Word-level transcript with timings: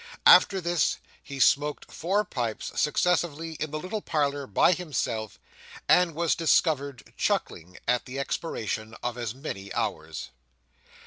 After 0.25 0.59
this, 0.59 0.97
he 1.21 1.39
smoked 1.39 1.91
four 1.91 2.25
pipes 2.25 2.71
successively 2.73 3.53
in 3.59 3.69
the 3.69 3.77
little 3.77 4.01
parlour 4.01 4.47
by 4.47 4.71
himself, 4.71 5.37
and 5.87 6.15
was 6.15 6.33
discovered 6.33 7.13
chuckling, 7.17 7.77
at 7.87 8.05
the 8.07 8.17
expiration 8.17 8.95
of 9.03 9.15
as 9.15 9.35
many 9.35 9.71
hours. 9.75 10.29